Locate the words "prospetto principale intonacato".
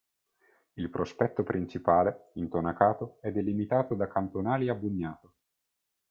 0.89-3.19